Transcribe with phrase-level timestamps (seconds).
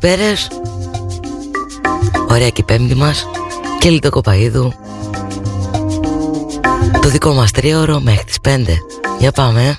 [0.00, 0.48] Καλησπέρες
[2.28, 3.26] Ωραία και η πέμπτη μας.
[3.78, 4.72] Και λίγο κοπαίδου.
[7.00, 8.76] Το δικό μας τρίωρο μέχρι τις πέντε.
[9.18, 9.78] Για πάμε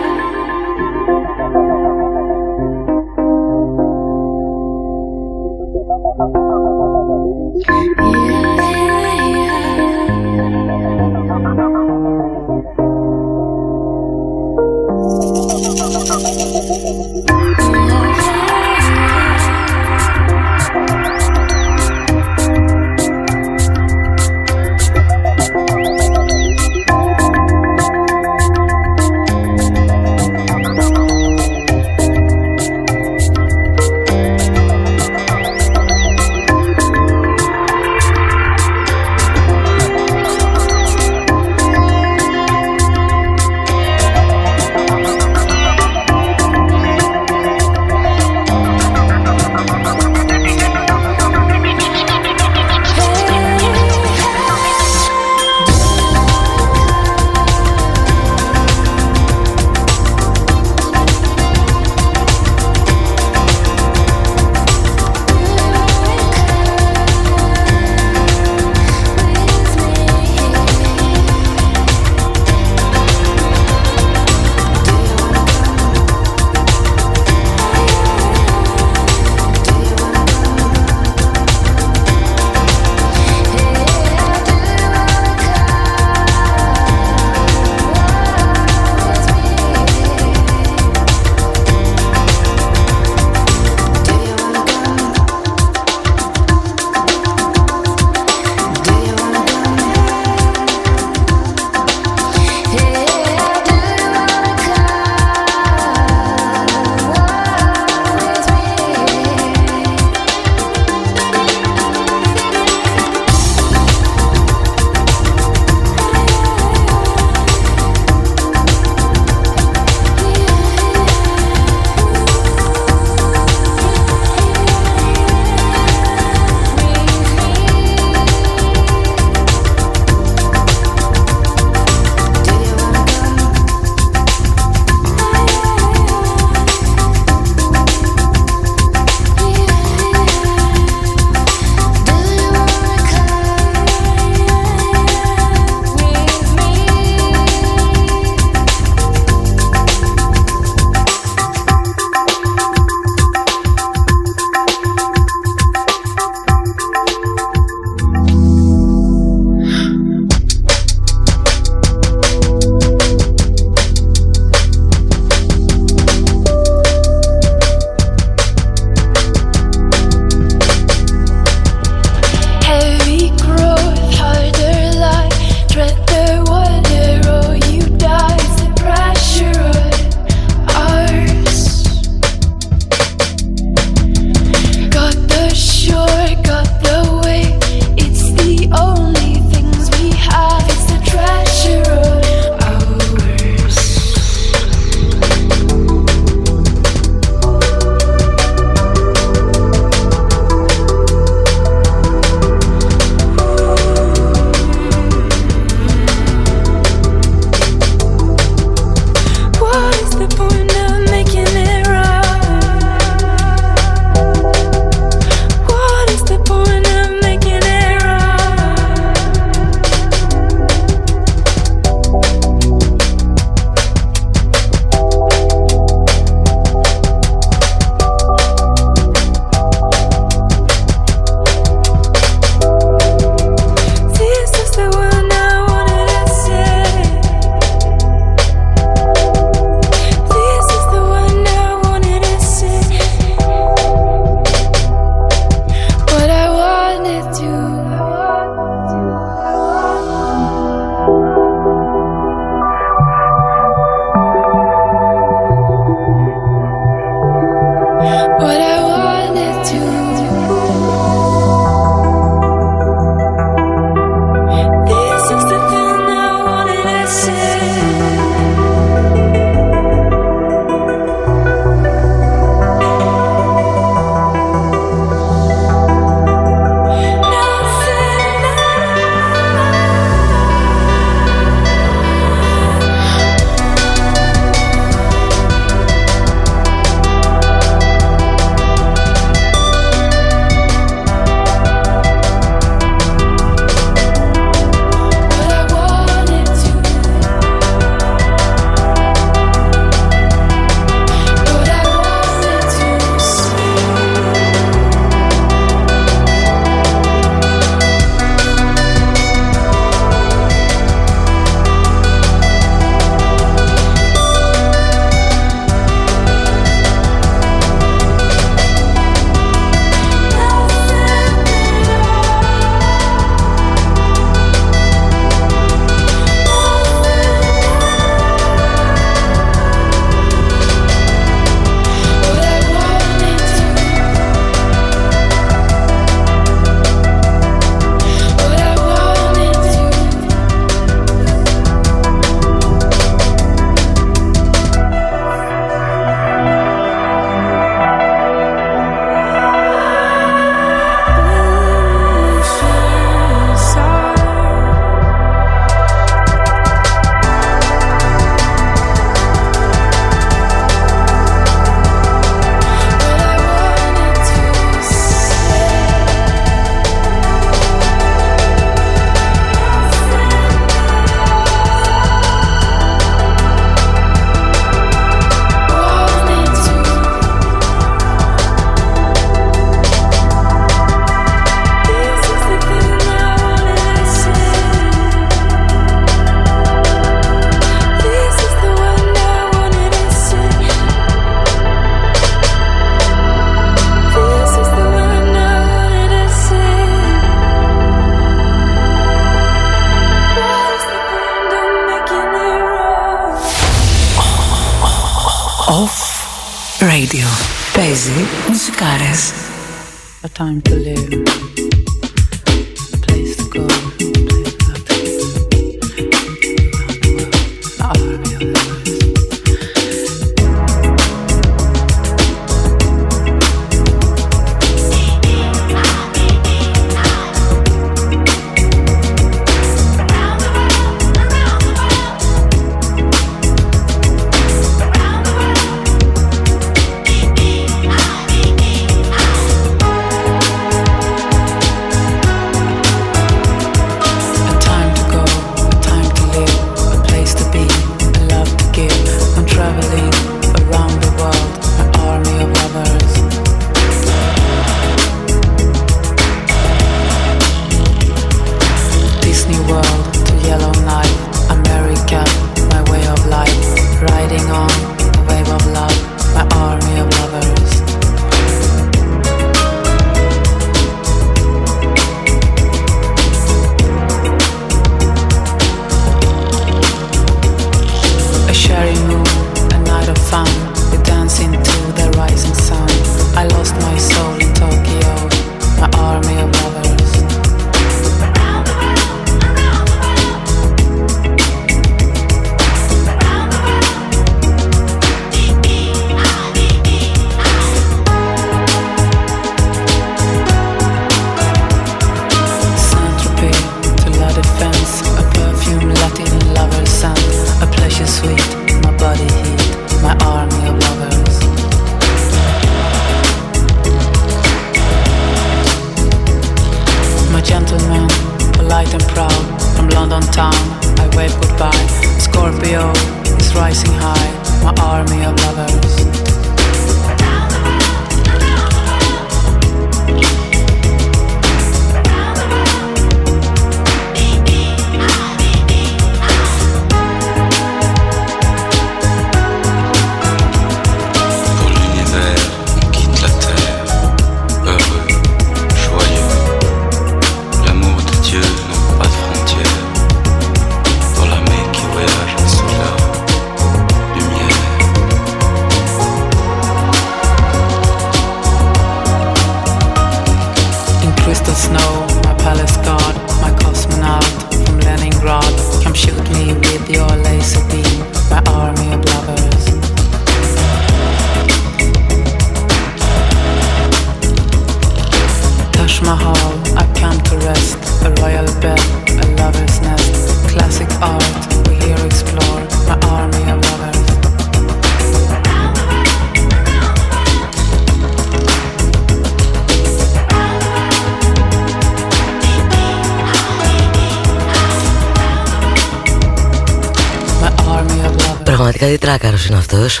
[599.02, 600.00] τράκαρος είναι αυτός.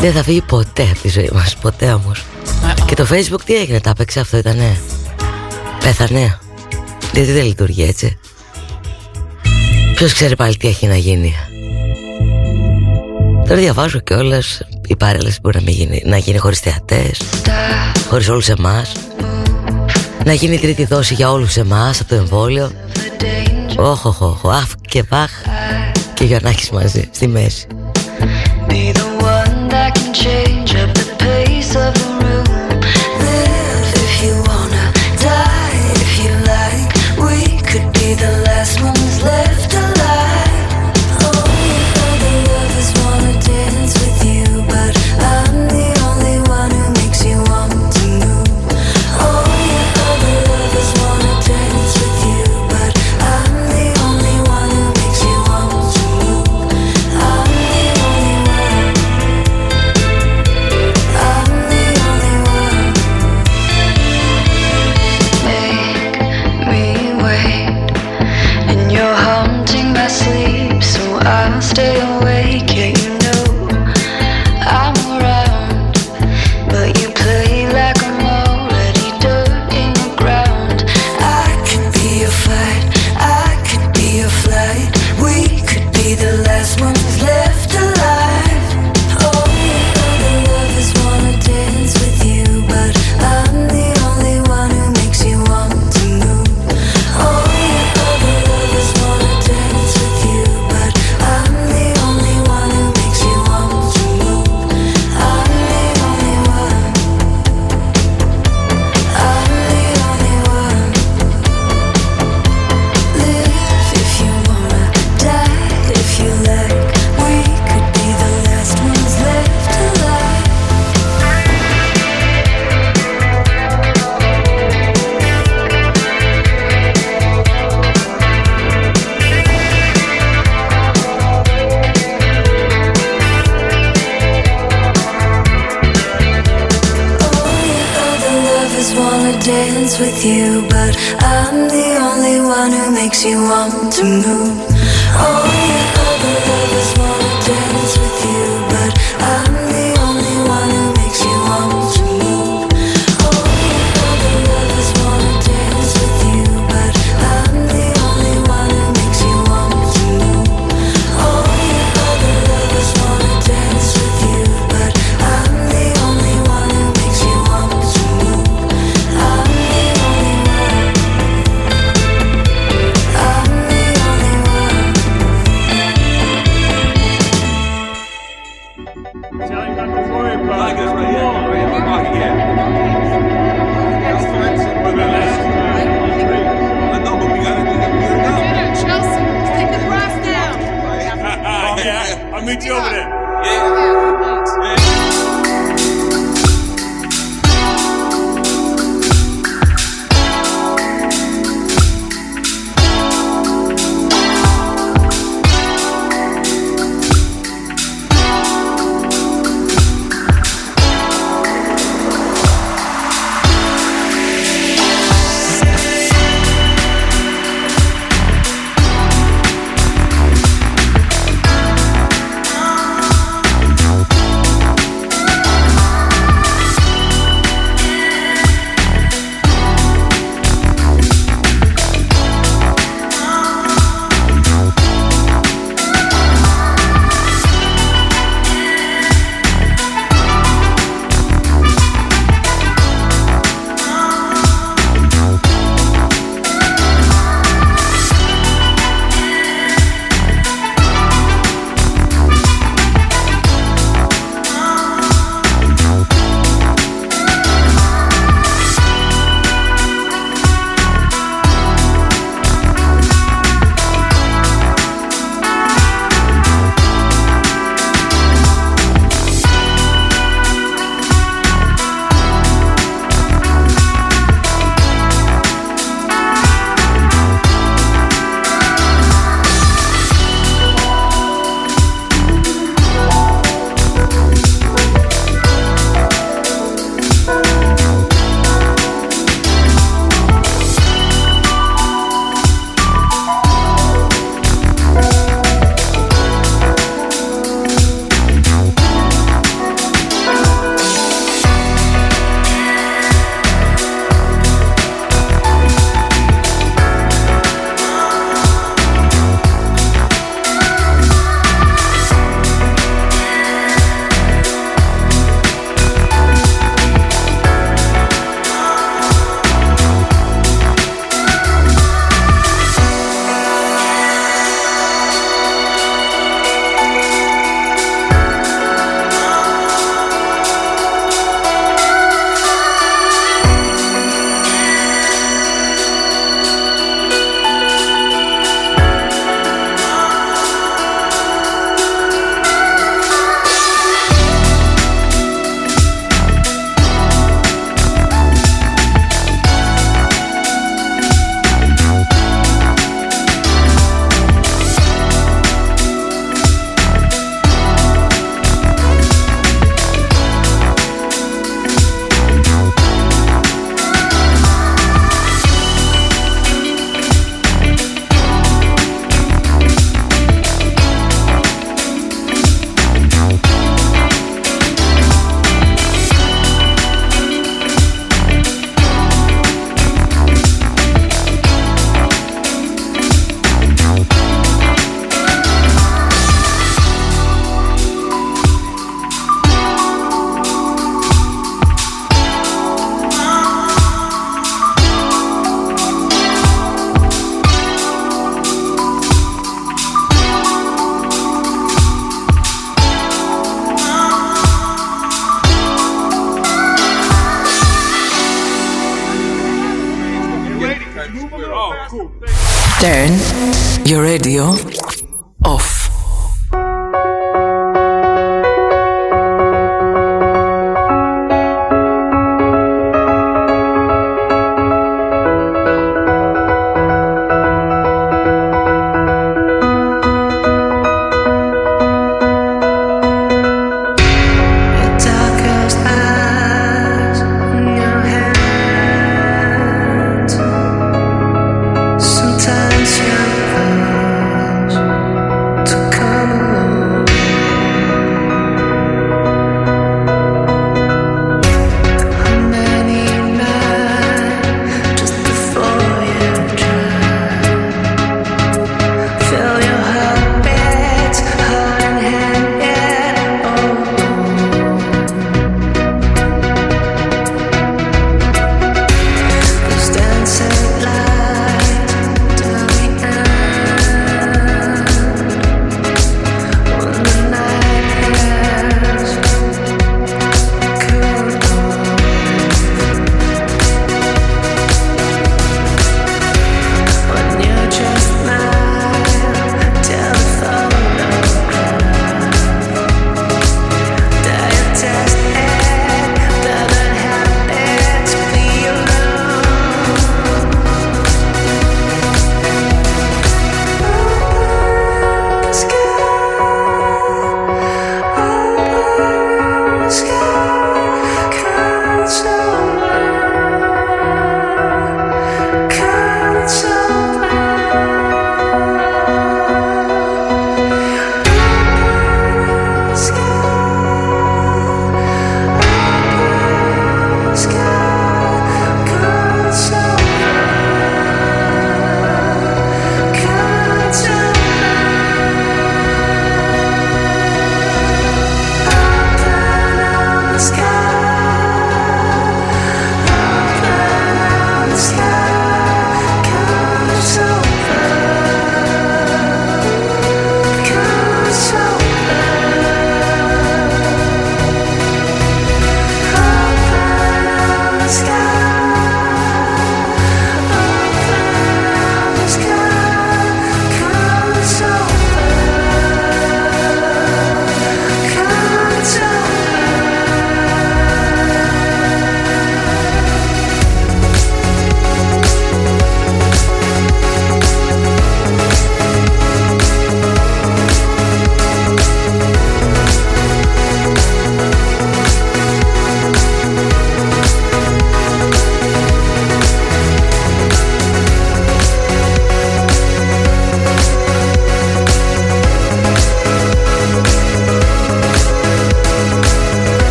[0.00, 2.24] Δεν θα φύγει ποτέ από τη ζωή μας, ποτέ όμως.
[2.86, 4.76] Και το facebook τι έγινε, τα έπαιξε αυτό ήτανε;
[5.84, 6.38] Πέθανε.
[7.12, 8.18] Γιατί δεν λειτουργεί έτσι;
[9.94, 11.34] Ποιος ξέρει πάλι τι έχει να γίνει.
[13.46, 17.20] Τώρα διαβάζω κιόλας Η παρέλαση μπορεί να, γίνει, να γίνει χωρίς θεατές
[18.08, 18.92] Χωρίς όλους εμάς.
[20.24, 22.70] Να γίνει τρίτη δόση για όλους εμάς Από το εμβόλιο
[23.80, 25.30] όχ, όχ, όχ, αφ και βαχ
[26.14, 27.66] και Γιαννάκης μαζί στη μέση.
[28.68, 32.39] Be the one that can change up the pace of the room.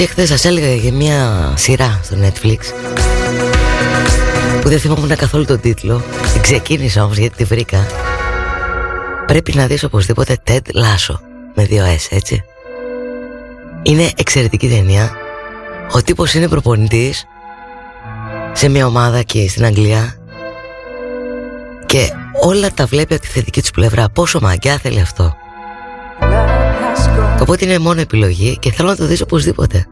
[0.00, 2.58] Έτσι χθες σας έλεγα για μια σειρά στο Netflix
[4.60, 6.02] που δεν θυμόμουν καθόλου τον τίτλο.
[6.32, 7.86] Την ξεκίνησα όμως γιατί τη βρήκα.
[9.26, 11.18] Πρέπει να δεις οπωσδήποτε Ted Lasso
[11.54, 12.42] με δύο S έτσι.
[13.82, 15.16] Είναι εξαιρετική ταινία.
[15.92, 17.24] Ο τύπος είναι προπονητής
[18.52, 20.16] σε μια ομάδα εκεί στην Αγγλία.
[21.86, 22.08] Και
[22.42, 24.08] όλα τα βλέπει από τη θετική του πλευρά.
[24.08, 25.39] Πόσο μαγκιά θέλει αυτό
[27.40, 29.86] Οπότε είναι μόνο επιλογή και θέλω να το δεις οπωσδήποτε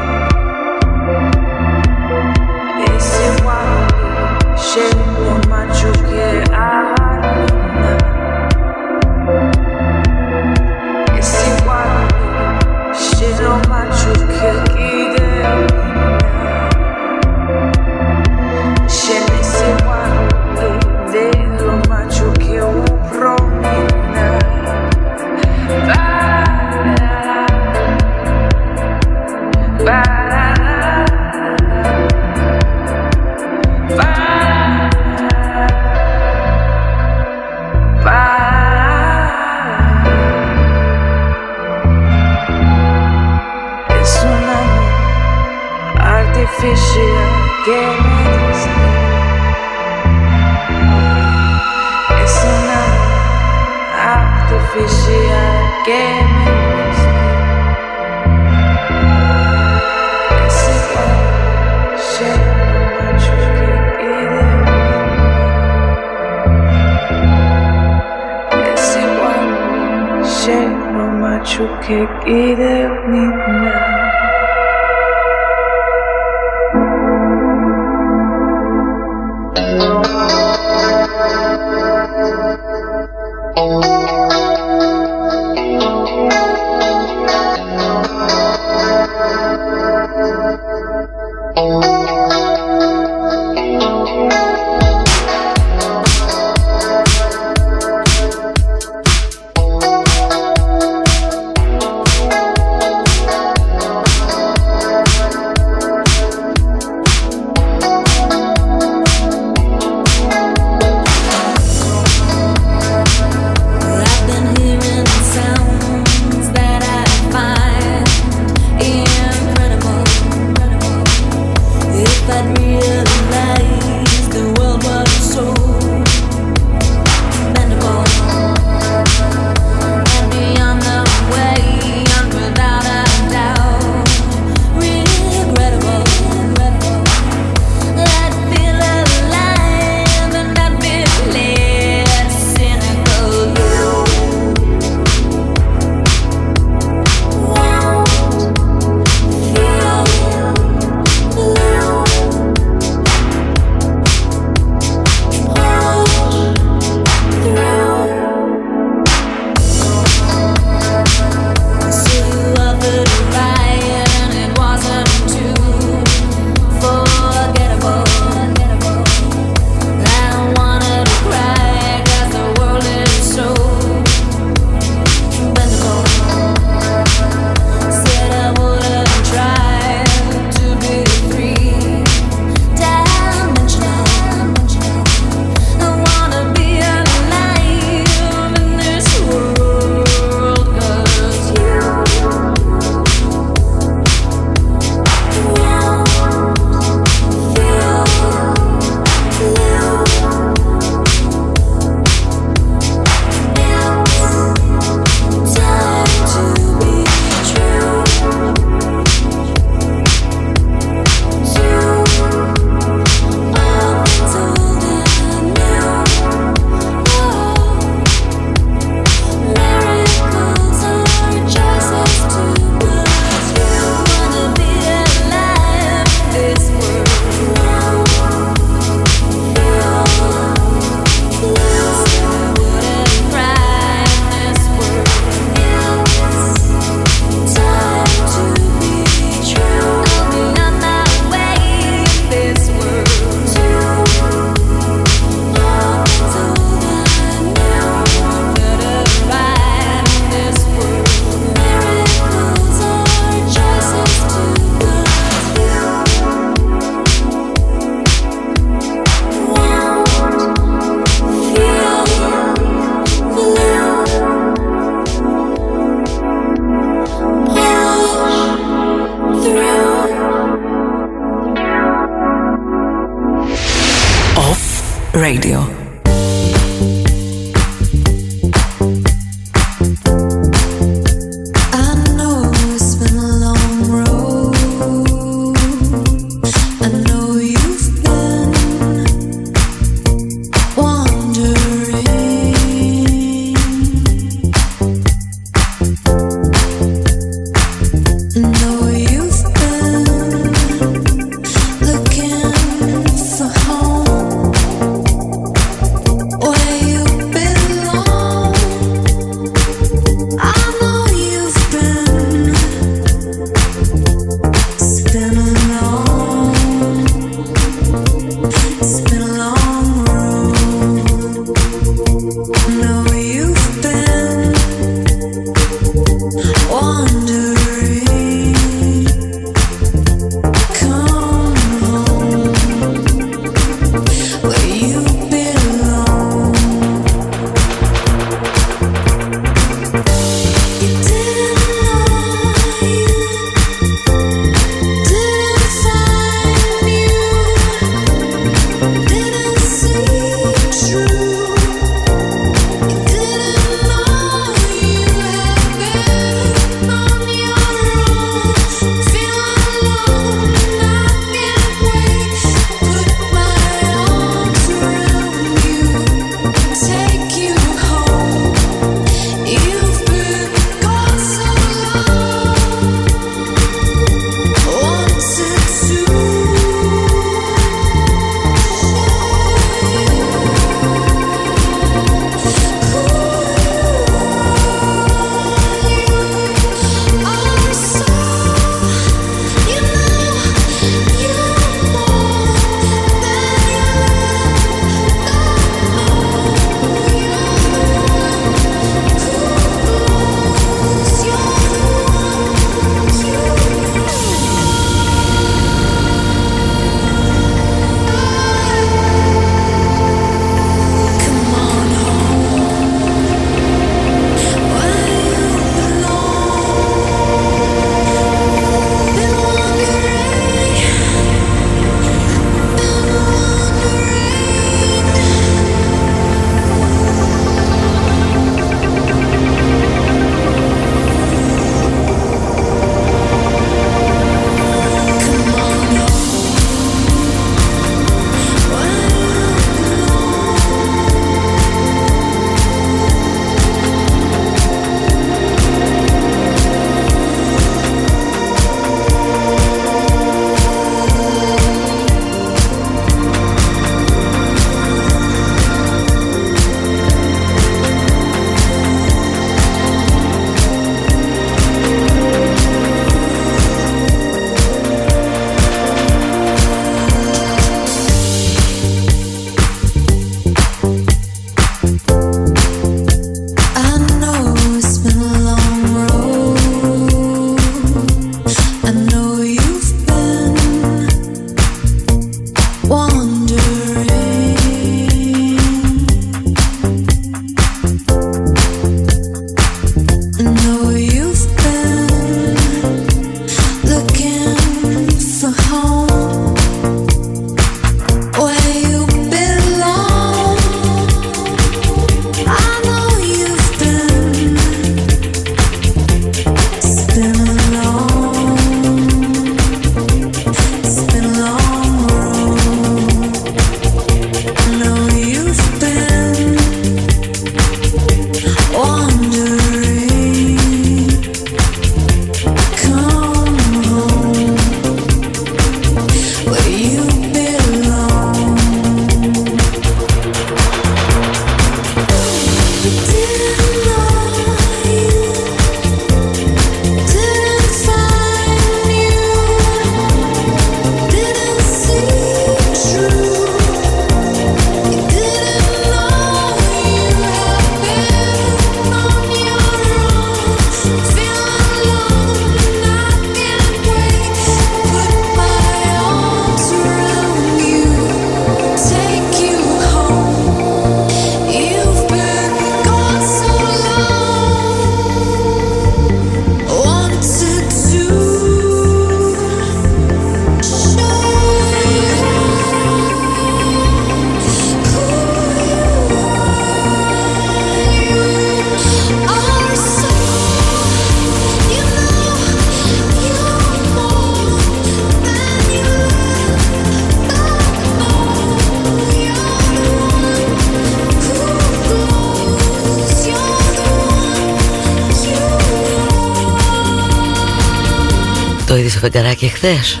[599.66, 600.00] χθες.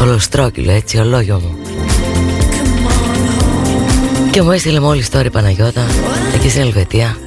[0.00, 1.56] Ολοστρόκυλο έτσι ολόγιο μου.
[4.30, 5.86] Και μου έστειλε μόλις τώρα η Παναγιώτα
[6.34, 7.18] Εκεί στην Ελβετία.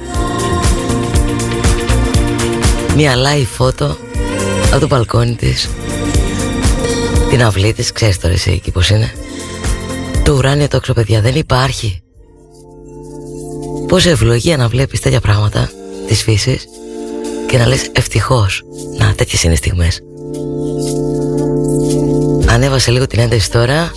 [2.96, 3.96] Μια live φώτο
[4.70, 5.68] Από το μπαλκόνι της.
[7.30, 9.12] Την αυλή της Ξέρεις τώρα εσύ εκεί πως είναι.
[10.24, 12.02] Το ουράνιο τόξο παιδιά δεν υπάρχει.
[13.86, 15.70] Πόση ευλογία να βλέπεις τέτοια πράγματα
[16.06, 16.64] Της φύσης
[17.46, 18.62] Και να λες ευτυχώς
[18.98, 20.00] Να τέτοιες είναι στιγμές
[22.60, 23.92] Ανέβασε λίγο την ένταση τώρα.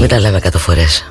[0.00, 1.04] Μην τα λέμε κάτω φορές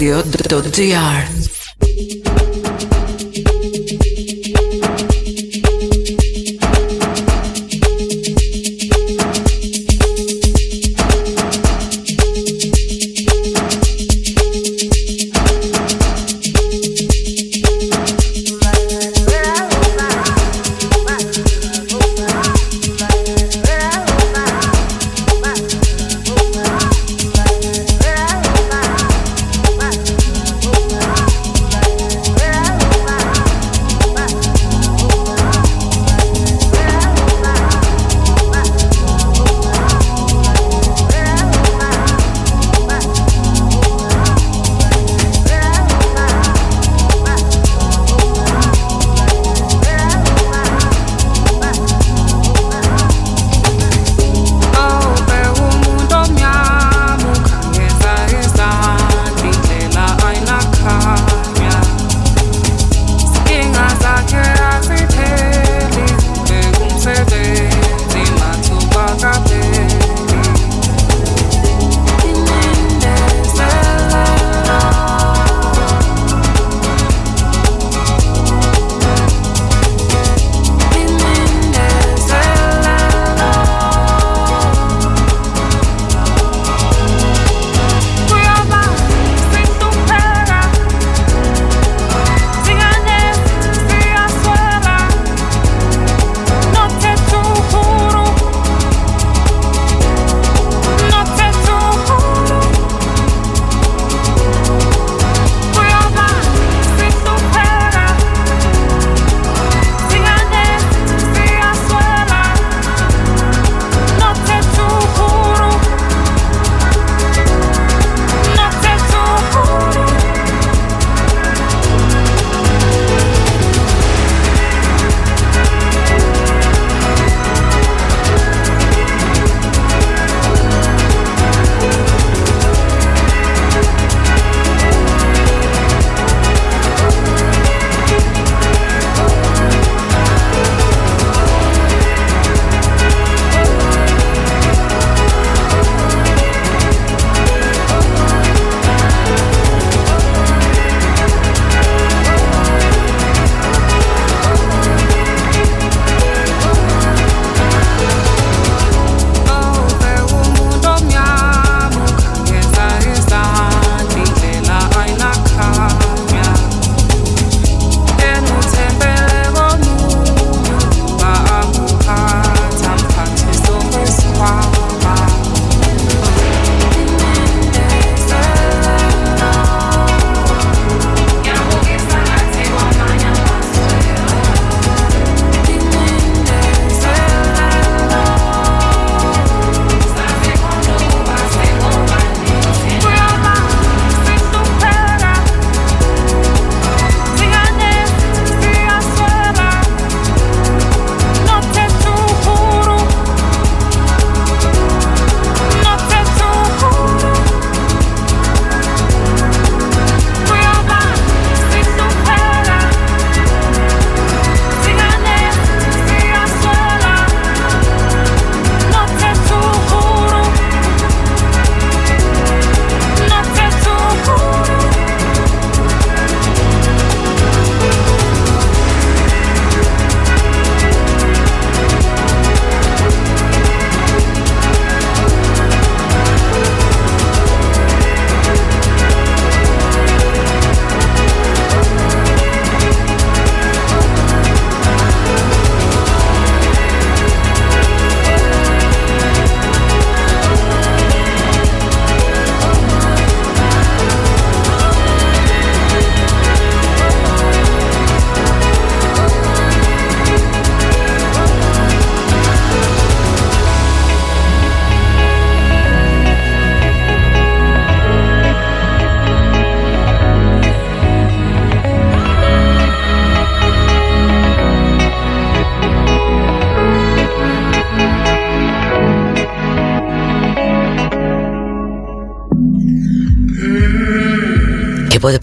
[0.00, 1.39] radio.gr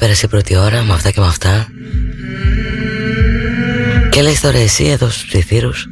[0.07, 1.67] πέρασε η πρώτη ώρα με αυτά και με αυτά.
[4.09, 5.87] Και λες τώρα εσύ εδώ στους ψιθύρους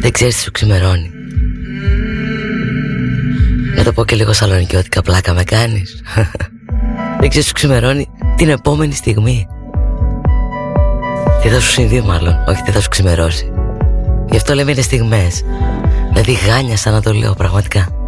[0.00, 1.10] Δεν ξέρεις τι σου ξημερώνει.
[3.76, 6.02] Να το πω και λίγο σαλονικιώτικα πλάκα με κάνεις.
[7.20, 9.46] Δεν ξέρεις σου ξημερώνει την επόμενη στιγμή.
[11.42, 13.52] Τι θα σου συμβεί μάλλον Όχι τι θα σου ξημερώσει.
[14.30, 15.42] Γι' αυτό λέμε είναι στιγμές.
[16.08, 17.99] Δηλαδή γάνιασα να το λέω πραγματικά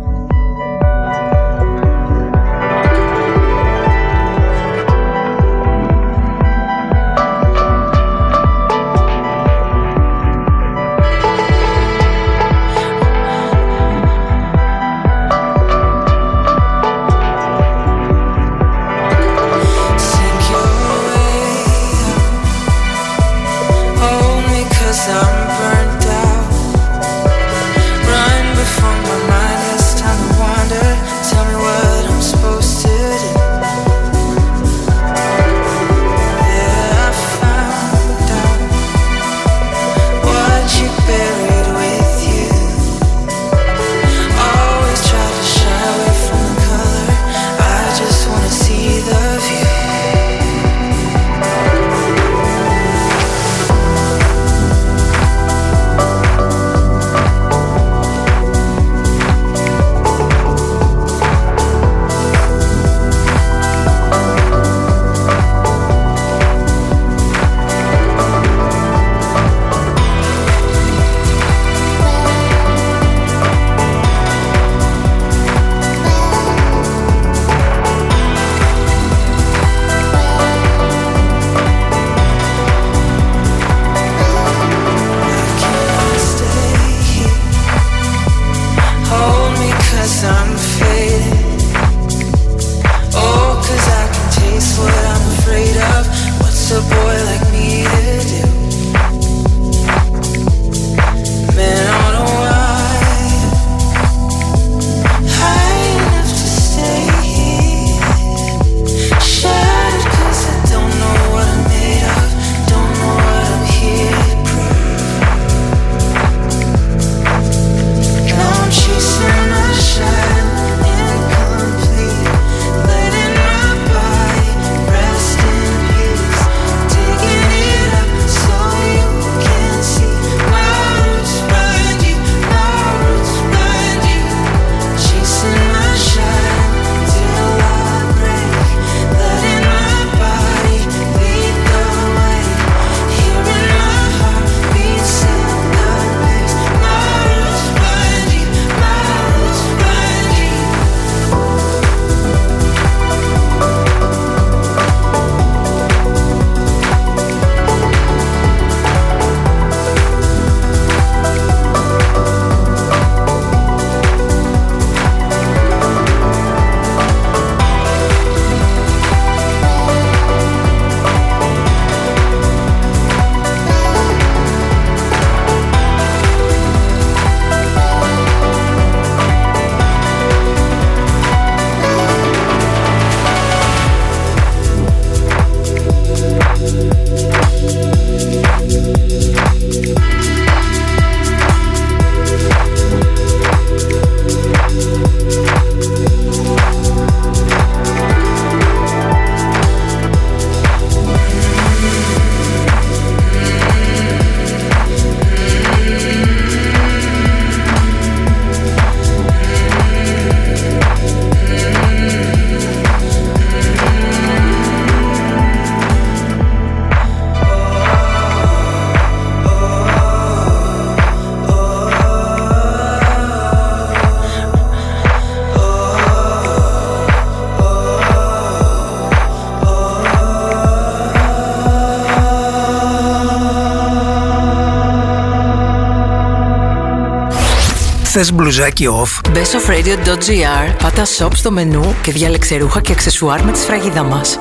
[238.15, 243.43] Θες μπλουζάκι off; Μπε στο radio.gr, πάτα shop στο μενού και διάλεξε ρούχα και αξεσουάρ
[243.45, 244.39] με τη σφραγίδα μας.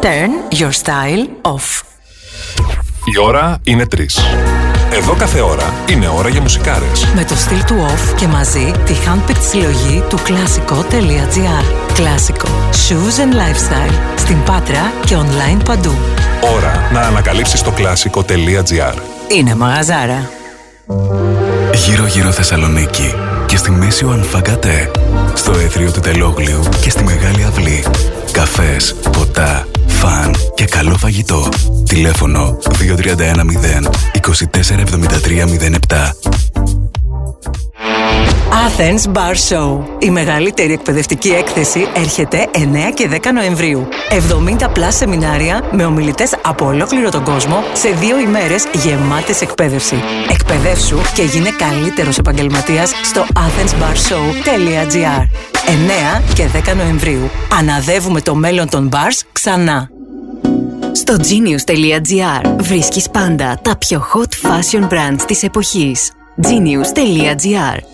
[0.00, 1.82] Turn your style off.
[3.14, 3.98] Η ώρα είναι 3.
[4.92, 7.06] Εδώ κάθε ώρα είναι ώρα για μουσικάρες.
[7.14, 11.92] Με το στυλ του off και μαζί τη handpicked συλλογή του κλασικό.gr.
[11.94, 12.48] Κλασικό.
[12.70, 13.94] Shoes and lifestyle.
[14.16, 15.94] Στην Πάτρα και online παντού.
[16.54, 18.94] Ώρα να ανακαλύψεις το κλασικό.gr.
[19.36, 20.30] Είναι μαγαζάρα.
[21.74, 23.14] Γύρω γύρω Θεσσαλονίκη
[23.46, 24.90] και στη μέση ο Ανφαγκατέ.
[25.34, 27.84] Στο έθριο του Τελόγλιου και στη Μεγάλη Αυλή.
[28.32, 31.48] Καφές, ποτά, φαν και καλό φαγητό.
[31.88, 36.23] Τηλέφωνο 2310 247307.
[38.64, 39.84] Athens Bar Show.
[39.98, 42.58] Η μεγαλύτερη εκπαιδευτική έκθεση έρχεται 9
[42.94, 43.88] και 10 Νοεμβρίου.
[44.64, 49.96] 70 πλάς σεμινάρια με ομιλητές από ολόκληρο τον κόσμο σε δύο ημέρες γεμάτες εκπαίδευση.
[50.30, 55.22] Εκπαιδεύσου και γίνε καλύτερος επαγγελματίας στο athensbarshow.gr
[56.18, 57.30] 9 και 10 Νοεμβρίου.
[57.58, 59.88] Αναδεύουμε το μέλλον των bars ξανά.
[60.92, 66.10] Στο genius.gr βρίσκεις πάντα τα πιο hot fashion brands της εποχής.
[66.42, 67.93] genius.gr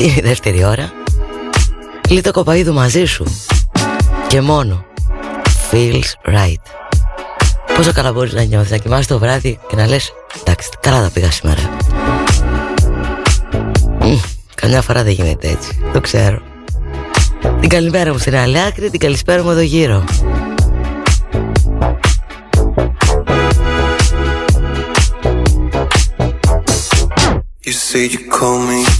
[0.00, 0.92] Αυτή είναι η δεύτερη ώρα.
[2.08, 3.24] Λίτο κοπαίδου μαζί σου.
[4.28, 4.84] Και μόνο.
[5.70, 6.62] Feels right.
[7.76, 11.10] Πόσο καλά μπορείς να νιώθεις Να κοιμάσαι το βράδυ και να λες Εντάξει καλά τα
[11.10, 11.60] πήγα σήμερα
[14.54, 16.42] Καμιά φορά δεν γίνεται έτσι Το ξέρω.
[17.60, 20.04] Την καλημέρα μου στην άλλη άκρη Την καλησπέρα μου εδώ γύρω.
[27.66, 28.99] You say you call me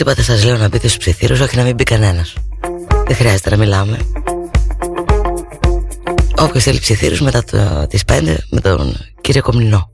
[0.00, 2.34] είπατε σας λέω να μπείτε στους ψιθύρους Όχι να μην μπει κανένας.
[3.06, 3.98] Δεν χρειάζεται να μιλάμε.
[6.36, 9.90] Όποιος θέλει ψιθύρους μετά το, τις 5 Με τον κύριο Κομνηνό.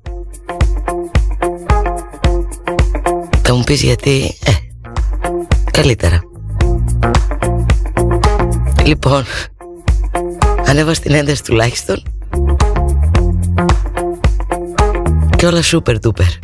[3.42, 4.52] Θα μου πεις γιατί Ε,
[5.70, 6.20] καλύτερα.
[8.84, 9.24] Λοιπόν
[10.66, 12.02] Ανέβα στην ένταση τουλάχιστον.
[15.36, 16.41] Και όλα super duper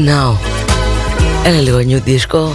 [0.00, 0.36] Starting now.
[1.44, 2.52] Ένα λίγο new disco.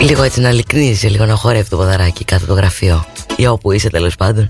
[0.00, 3.04] Λίγο έτσι να λυκνίζει, λίγο να χορεύει το ποδαράκι κάτω το γραφείο.
[3.36, 4.48] Ή όπου είσαι τέλος πάντων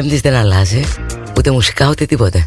[0.00, 0.84] πέμπτης δεν αλλάζει
[1.36, 2.46] Ούτε μουσικά ούτε τίποτε.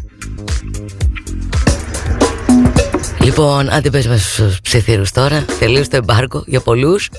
[3.20, 5.44] Λοιπόν, άντε πες μας στους ψιθύρους τώρα.
[5.58, 7.10] Τελείως το εμπάρκο για πολλούς.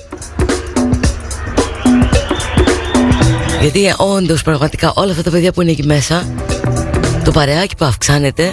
[3.60, 6.24] Γιατί όντως πραγματικά όλα αυτά τα παιδιά που είναι εκεί μέσα
[7.24, 8.52] Το παρεάκι που αυξάνεται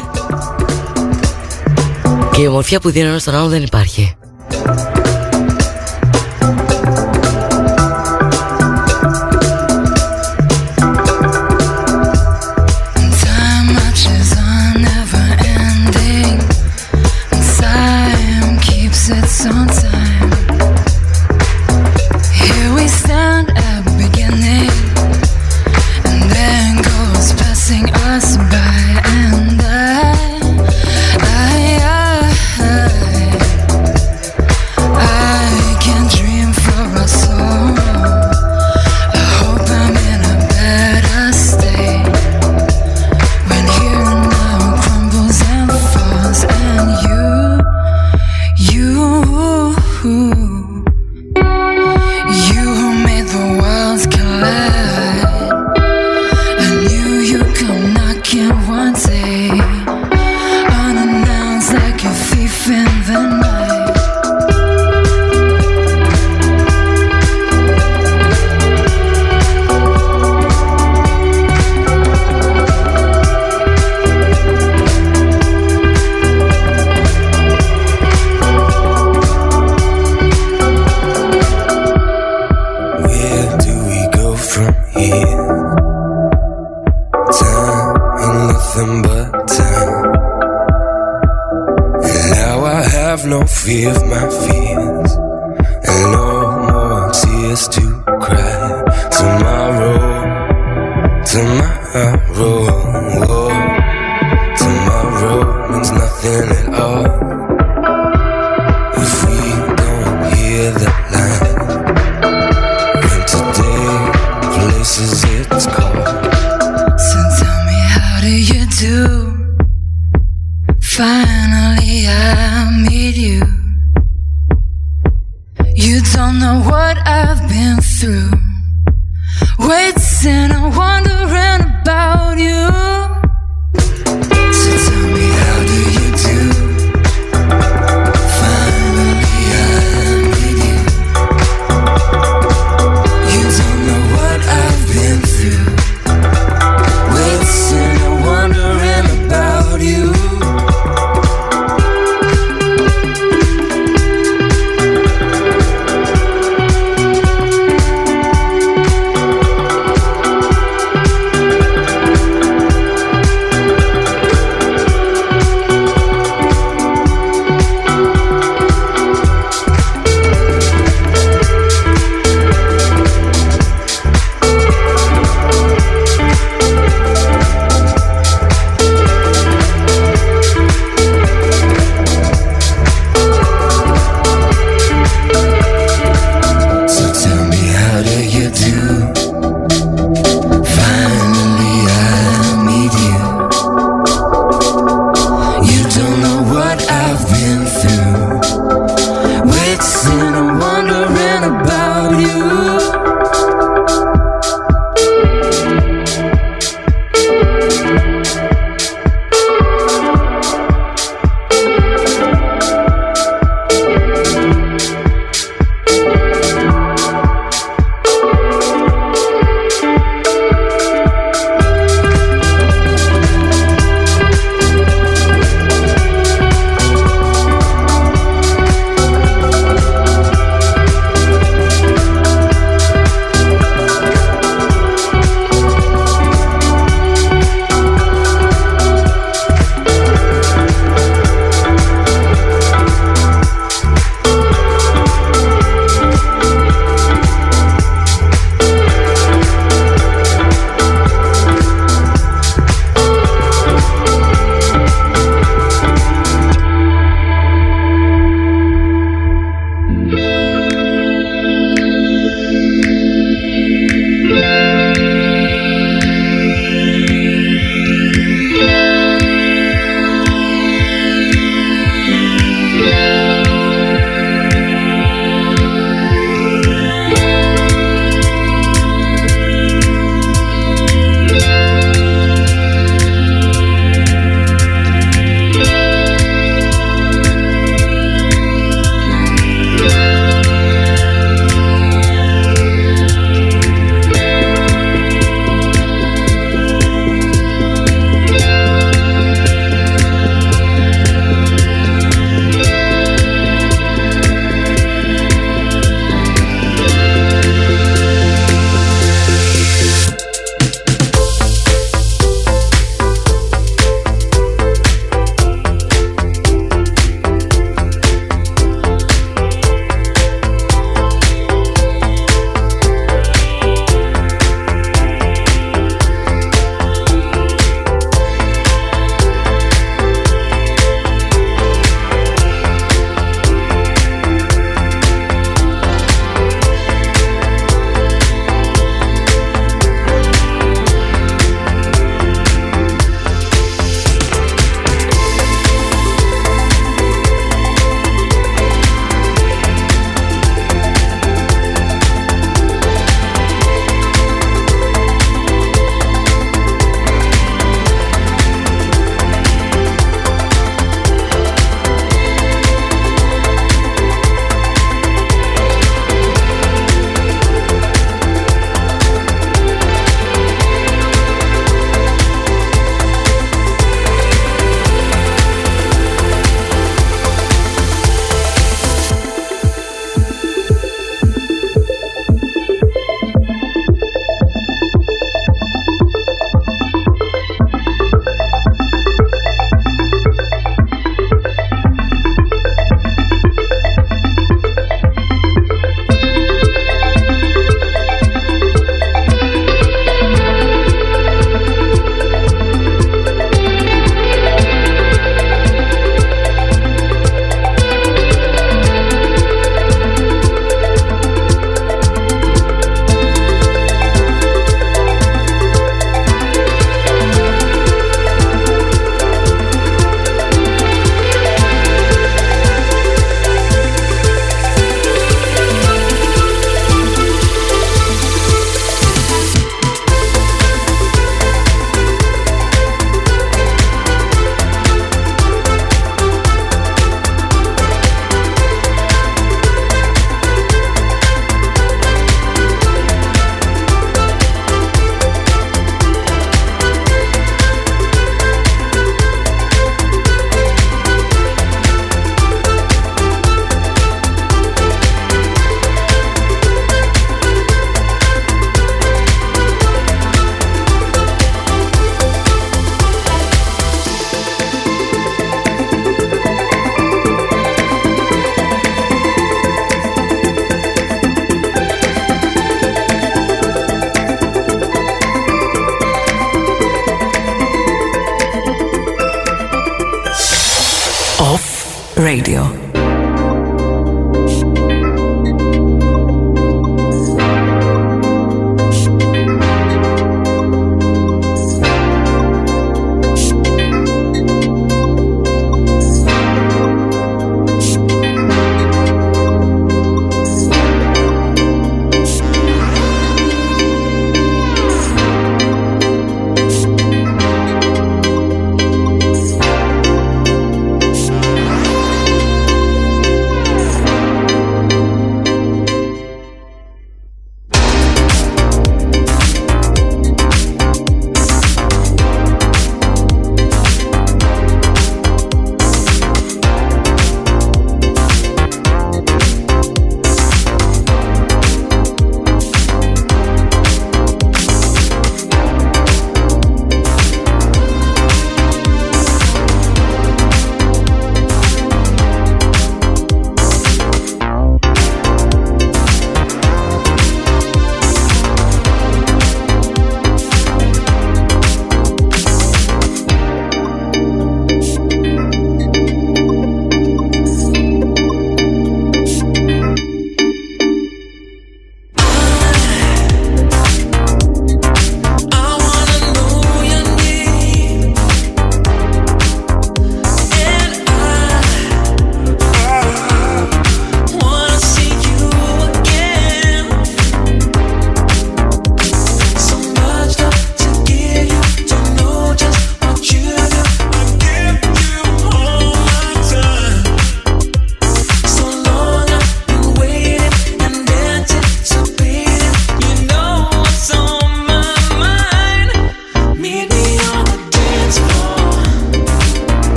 [2.34, 4.16] Και η ομορφιά που δίνει ένα στον άλλο δεν υπάρχει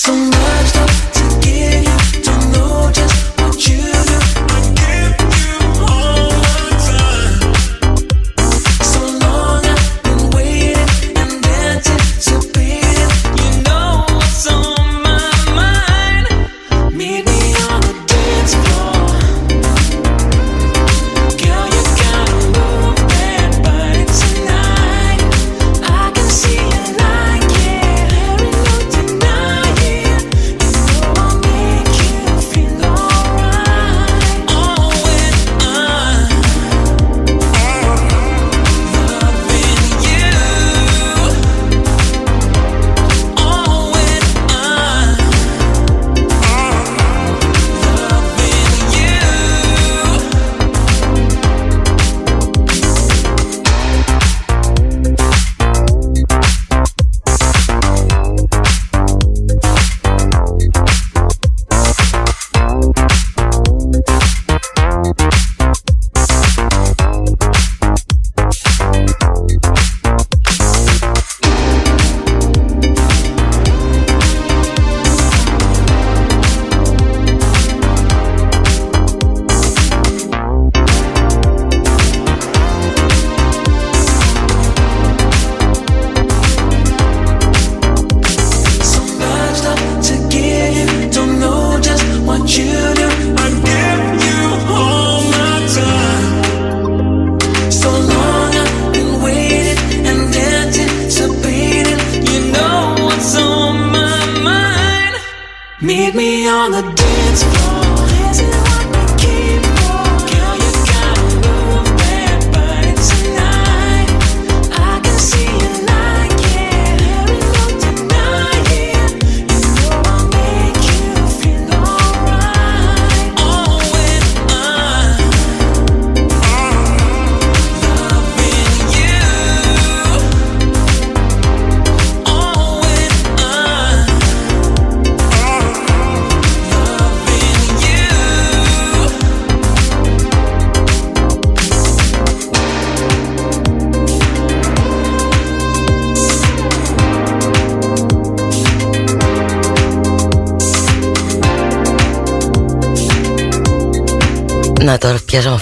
[0.00, 1.17] So much.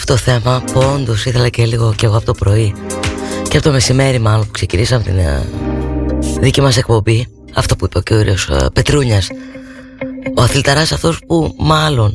[0.06, 2.74] Το θέμα που όντω ήθελα και λίγο και εγώ από το πρωί.
[3.48, 5.46] Και από το μεσημέρι μάλλον που ξεκινήσαμε την ε,
[6.40, 9.28] δική μας εκπομπή αυτό που είπε ο κύριος ε, Πετρούνιας.
[10.36, 12.14] Ο αθληταράς αυτός που μάλλον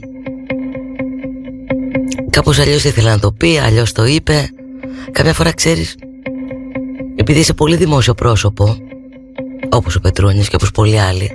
[2.30, 4.50] κάπως αλλιώς ήθελε να το πει αλλιώς το είπε.
[5.12, 5.96] Κάποια φορά ξέρεις
[7.16, 8.78] επειδή είσαι πολύ δημόσιο πρόσωπο
[9.70, 11.32] όπως ο Πετρούνιας και όπως πολλοί άλλοι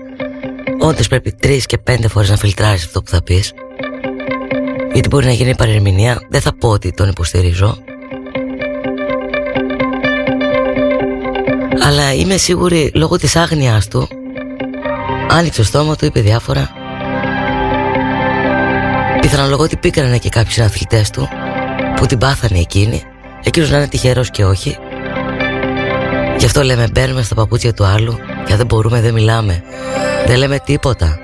[0.79, 3.53] όντως πρέπει τρεις και πέντε φορές να φιλτράρεις αυτό που θα πεις
[4.97, 6.21] γιατί μπορεί να γίνει παρερμηνία.
[6.29, 7.79] Δεν θα πω ότι τον υποστηρίζω.
[11.83, 14.09] Αλλά είμαι σίγουρη λόγω της άγνοιας του
[15.31, 16.71] άνοιξε το στόμα του, είπε διάφορα.
[19.21, 21.29] Πιθανολογώ ότι πήκανε και κάποιοι συναθλητές του
[21.97, 23.03] που την πάθανε εκείνη.
[23.43, 24.77] Εκείνος να είναι τυχερός και όχι.
[26.39, 28.17] Γι' αυτό λέμε μπαίνουμε στα παπούτσια του άλλου.
[28.47, 29.63] Και αν δεν μπορούμε δεν μιλάμε.
[30.27, 31.21] Δεν λέμε τίποτα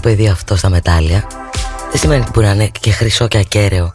[0.00, 1.26] το παιδί αυτό στα μετάλλια.
[1.90, 3.90] Δεν σημαίνει ότι μπορεί να είναι και χρυσό και ακέραιο.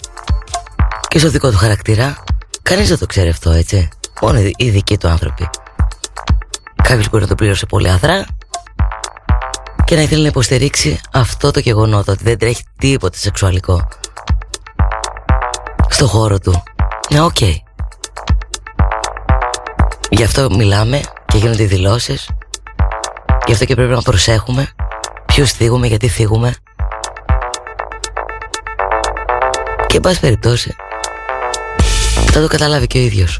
[1.07, 2.23] Και στο δικό του χαρακτήρα
[2.61, 3.89] Κανείς δεν το ξέρει αυτό έτσι.
[4.21, 5.49] Μόνο οι δικοί του άνθρωποι.
[6.83, 8.25] Κάποιος μπορεί να το πλήρωσε πολύ αδρά
[9.85, 13.87] Και να ήθελε να υποστηρίξει αυτό το γεγονότο Ότι δεν τρέχει τίποτε σεξουαλικό.
[15.89, 16.63] Στο χώρο του.
[17.09, 17.35] Ναι, OK.
[17.39, 17.55] Okay.
[20.09, 22.29] Γι' αυτό μιλάμε και γίνονται οι δηλώσεις.
[23.45, 24.64] Γι' αυτό και πρέπει να προσέχουμε
[25.35, 26.55] Ποιους θίγουμε, γιατί θίγουμε.
[29.87, 30.75] Και εν πάση περιπτώσει
[32.31, 33.39] Θα το καταλάβει και ο ίδιος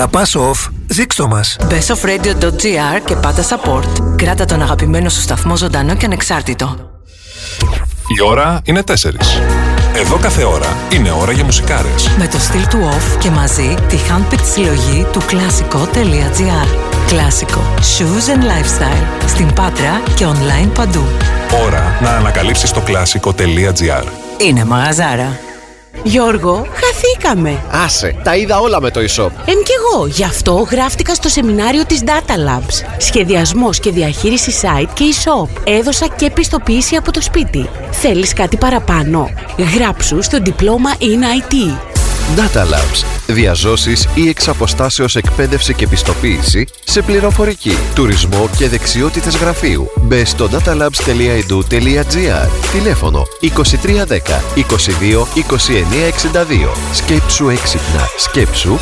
[0.00, 1.56] Αγαπάς off, δείξ' το μας.
[1.66, 4.16] Μπε στο radio.gr και πάτα support.
[4.16, 6.90] Κράτα τον αγαπημένο σου σταθμό ζωντανό και ανεξάρτητο.
[8.18, 8.92] Η ώρα είναι 4.
[9.96, 12.08] Εδώ κάθε ώρα είναι ώρα για μουσικάρες.
[12.18, 16.66] Με το στυλ του off και μαζί τη handpicked συλλογή του κλασικό.gr.
[17.06, 17.74] Κλασικό.
[17.78, 19.26] Shoes and lifestyle.
[19.26, 21.04] Στην Πάτρα και online παντού.
[21.66, 24.04] Ώρα να ανακαλύψεις το κλασικό.gr.
[24.38, 25.38] Είναι μαγαζάρα.
[26.02, 26.66] Γιώργο,
[27.20, 27.62] χαθήκαμε.
[27.70, 29.30] Άσε, τα είδα όλα με το e-shop.
[29.44, 32.84] Εν κι εγώ, γι' αυτό γράφτηκα στο σεμινάριο της Data Labs.
[32.98, 35.48] Σχεδιασμός και διαχείριση site και e-shop.
[35.64, 37.68] Έδωσα και επιστοποίηση από το σπίτι.
[37.90, 39.30] Θέλεις κάτι παραπάνω;
[39.74, 41.54] Γράψου στο διπλώμα in IT.
[42.36, 43.19] Data Labs.
[43.32, 49.86] Διαζώσεις ή εξ αποστάσεως εκπαίδευση και πιστοποίηση σε πληροφορική, τουρισμό και δεξιότητες γραφείου.
[50.00, 54.16] Μπε στο datalabs.edu.gr Τηλέφωνο 2310
[54.56, 58.08] 22 2962 Σκέψου έξυπνα.
[58.18, 58.78] Σκέψου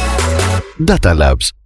[0.87, 1.58] Data Labs.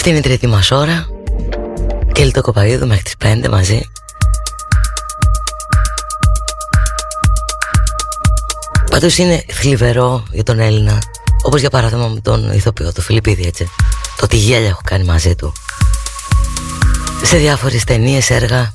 [0.00, 1.06] Αυτή είναι η τρίτη μας ώρα.
[2.12, 3.90] Και το κοπαίδου μέχρι τις 5 μαζί.
[8.90, 10.98] Πάντως είναι θλιβερό για τον Έλληνα
[11.42, 13.70] Όπως για παράδειγμα με τον ηθοποιό του Φιλιππίδη έτσι.
[14.16, 15.52] Το τι γέλια έχω κάνει μαζί του.
[17.22, 18.74] Σε διάφορες ταινίες έργα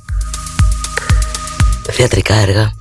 [1.92, 2.72] Θεατρικά έργα.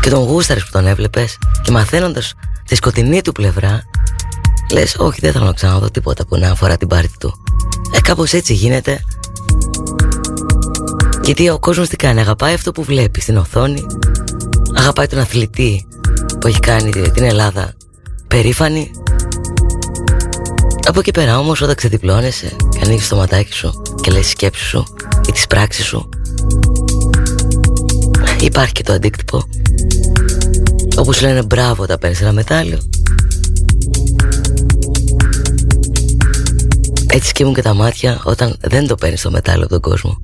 [0.00, 2.34] Και τον γούσταρες που τον έβλεπες Και μαθαίνοντας
[2.66, 3.82] τη σκοτεινή του πλευρά
[4.74, 7.34] Λες όχι δεν θέλω να ξαναδώ τίποτα που να αφορά την πάρτη του
[7.92, 9.04] Ε κάπως έτσι γίνεται.
[11.24, 13.86] Γιατί ο κόσμος τι κάνει Αγαπάει αυτό που βλέπει στην οθόνη.
[14.74, 15.86] Αγαπάει τον αθλητή
[16.40, 17.72] Που έχει κάνει την Ελλάδα
[18.28, 18.90] Περήφανη.
[20.86, 24.84] Από εκεί πέρα όμως όταν ξεδιπλώνεσαι Και ανοίγεις το ματάκι σου Και λες σκέψη σου
[25.28, 26.08] Ή τις πράξεις σου
[28.40, 29.42] Υπάρχει και το αντίκτυπο.
[30.96, 32.78] Όπου σου λένε μπράβο όταν παίρνεις ένα μετάλλιο
[37.14, 40.20] Έτσι σκύμουν και τα μάτια όταν δεν το παίρνεις το μετάλλιο από τον κόσμο.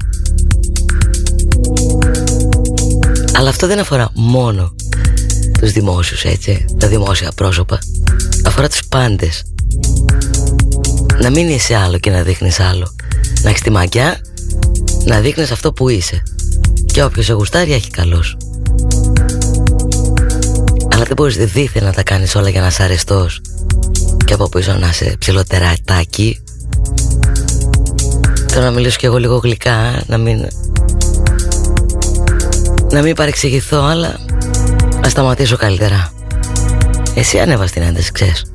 [3.33, 4.75] Αλλά αυτό δεν αφορά μόνο
[5.61, 7.79] τους δημόσιους έτσι, τα δημόσια πρόσωπα.
[8.45, 9.43] Αφορά τους πάντες.
[11.21, 12.95] Να μην είσαι άλλο και να δείχνεις άλλο.
[13.43, 14.21] Να έχεις τη μαγιά,
[15.05, 16.23] να δείχνεις αυτό που είσαι.
[16.87, 18.37] Και όποιος σε γουστάρει έχει καλός.
[20.93, 23.41] Αλλά δεν μπορείς δίθεν να τα κάνεις όλα για να είσαι αρεστός
[24.25, 26.41] και από πίσω να είσαι ψηλοτερατάκι
[28.49, 30.47] Θέλω να μιλήσω κι εγώ λίγο γλυκά Να μην
[32.91, 34.17] Να μην παρεξηγηθώ αλλά
[35.03, 36.13] Να σταματήσω καλύτερα.
[37.15, 38.50] Εσύ ανέβα την ένταση ξέρεις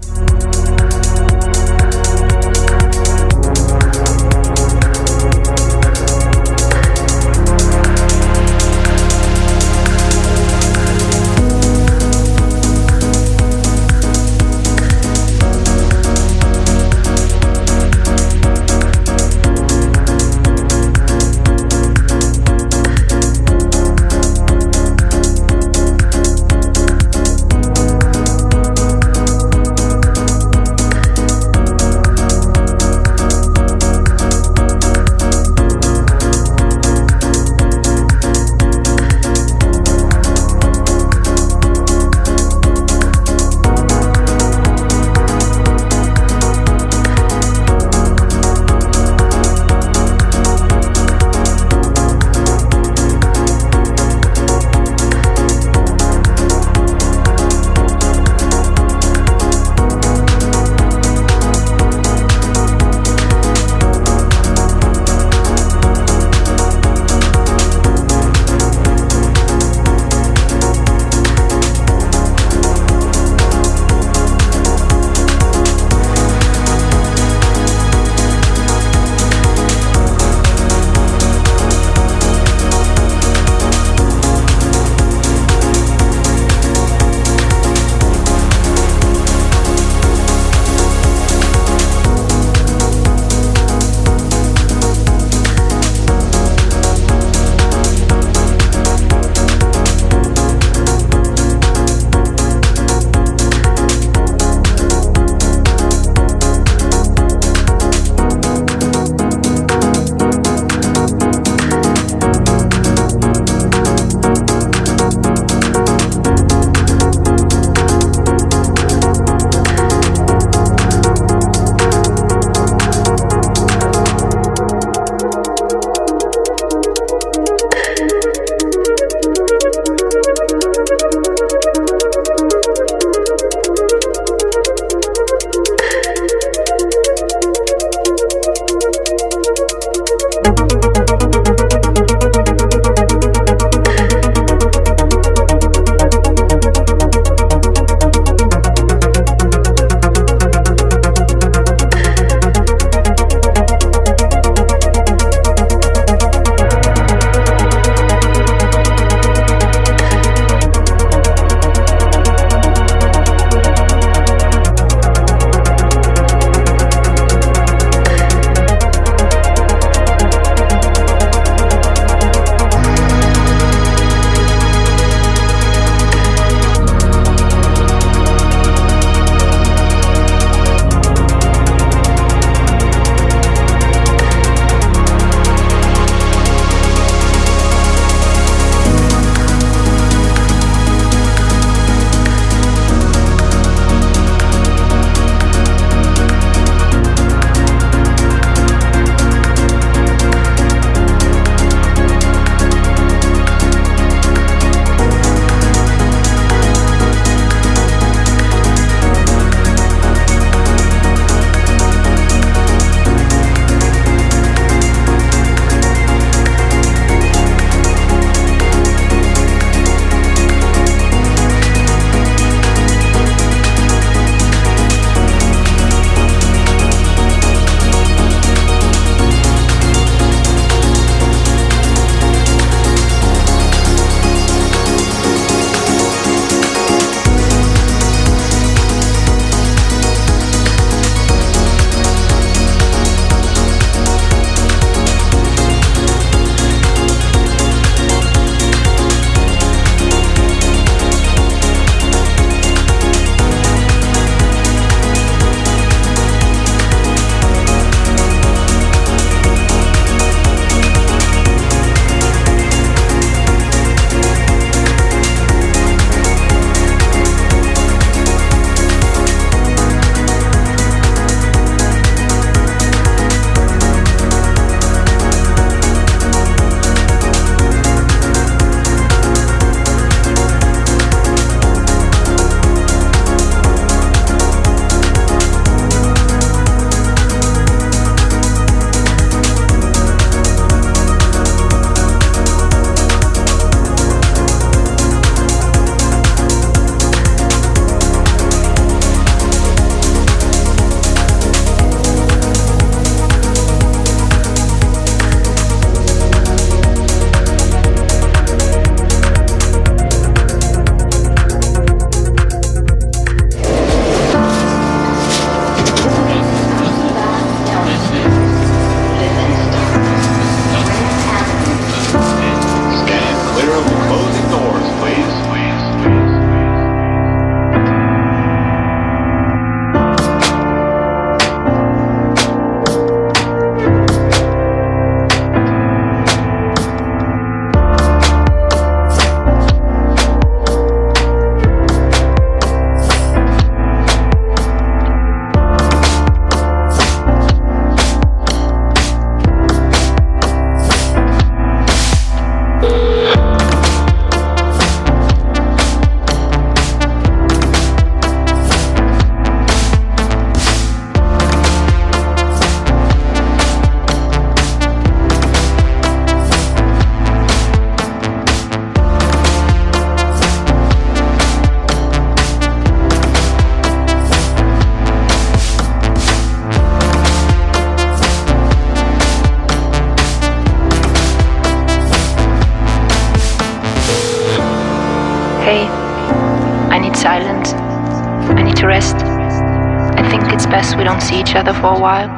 [391.56, 392.30] other for a while.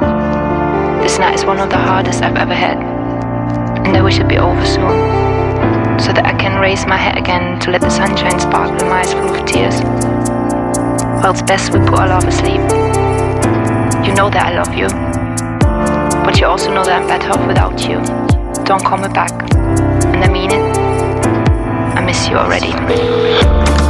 [1.02, 2.78] This night is one of the hardest I've ever had,
[3.86, 4.94] and I wish it'd be over soon,
[5.98, 9.00] so that I can raise my head again to let the sunshine sparkle in my
[9.00, 9.80] eyes full of tears.
[11.20, 12.60] Well, it's best we put our love asleep.
[14.06, 14.88] You know that I love you,
[16.24, 17.98] but you also know that I'm better off without you.
[18.64, 20.78] Don't call me back, and I mean it.
[21.96, 23.87] I miss you already.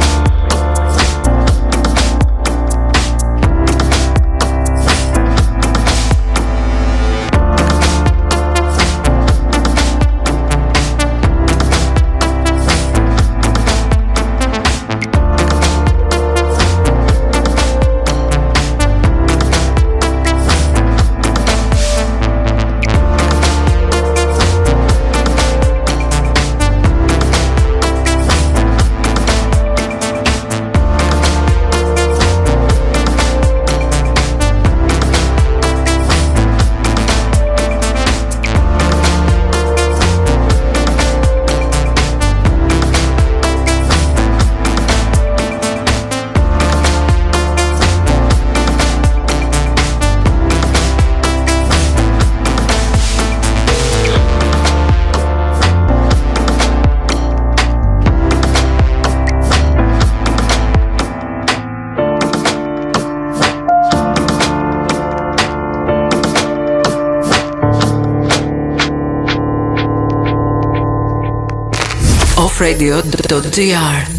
[72.69, 74.18] radio.gr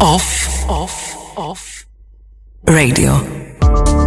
[0.00, 0.64] Off.
[0.68, 1.36] Off.
[1.36, 1.86] Off.
[2.64, 3.97] Radio.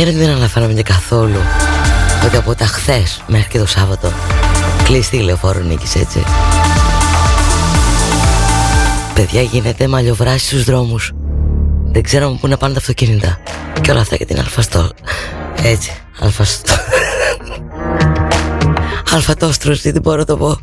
[0.00, 1.38] Αλήθεια είναι ότι δεν αναφέραμε καθόλου
[2.24, 4.12] ότι από τα χθες μέχρι και το Σάββατο
[4.84, 6.24] κλειστή η λεωφόρο νίκης έτσι.
[9.14, 11.12] Παιδιά γίνεται μαλλιοβράση στους δρόμους.
[11.84, 13.38] Δεν ξέρουμε πού να πάνε τα αυτοκίνητα.
[13.80, 14.90] Και όλα αυτά για την αλφαστό.
[15.62, 16.74] Έτσι, αλφαστό.
[19.14, 20.58] Αλφατόστρος, τι μπορώ να το πω.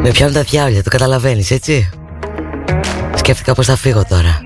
[0.00, 1.90] Με πιάνουν τα διάολια, το καταλαβαίνεις έτσι.
[3.14, 4.45] Σκέφτηκα πως θα φύγω τώρα.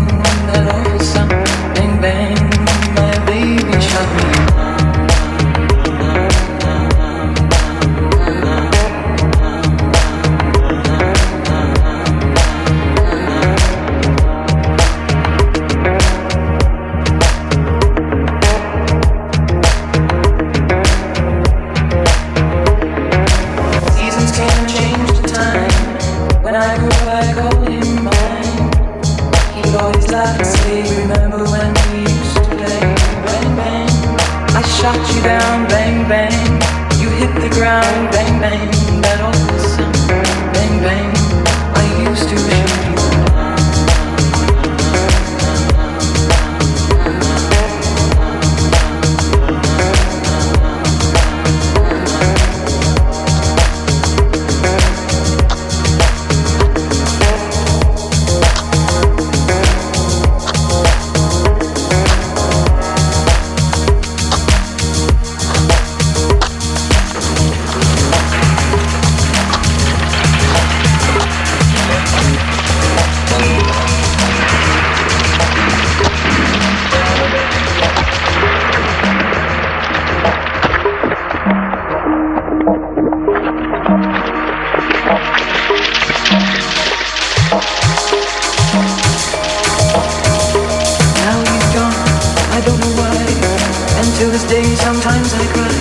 [94.51, 95.79] Day, sometimes I cry.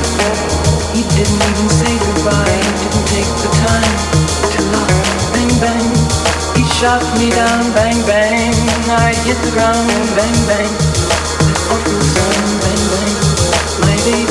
[0.94, 3.94] He didn't even say goodbye, he didn't take the time
[4.52, 4.94] to love.
[5.34, 5.90] Bang, bang,
[6.54, 8.54] he shot me down, bang, bang.
[8.86, 10.72] I hit the ground, bang, bang.
[11.72, 13.16] Awful sound, bang, bang.
[13.82, 14.29] My baby.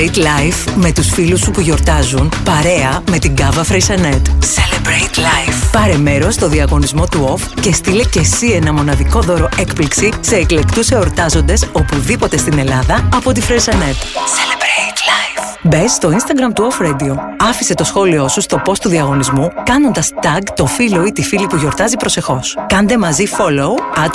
[0.00, 4.26] Celebrate life με τους φίλους σου που γιορτάζουν παρέα με την Cava Freixenet.
[4.26, 5.70] Celebrate life.
[5.72, 10.36] Πάρε μέρος στο διαγωνισμό του OFF και στείλε και εσύ ένα μοναδικό δώρο έκπληξη σε
[10.36, 13.94] εκλεκτούς εορτάζοντες οπουδήποτε στην Ελλάδα από τη Freixenet.
[13.94, 15.58] Celebrate life.
[15.62, 17.14] Μπες στο Instagram του Off Radio.
[17.38, 21.46] Άφησε το σχόλιο σου στο post του διαγωνισμού κάνοντας tag το φίλο ή τη φίλη
[21.46, 22.56] που γιορτάζει προσεχώς.
[22.66, 24.12] Κάντε μαζί follow at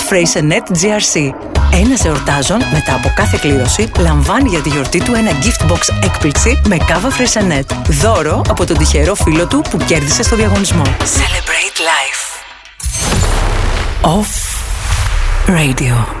[0.82, 1.34] GRC.
[1.80, 6.60] Ένας εορτάζων μετά από κάθε κλήρωση λαμβάνει για τη γιορτή του ένα gift box έκπληξη
[6.68, 7.76] με κάβα Freixenet.
[7.88, 10.82] Δώρο από τον τυχερό φίλο του που κέρδισε στο διαγωνισμό.
[10.82, 12.22] Celebrate life.
[14.02, 14.32] Off
[15.48, 16.15] Radio.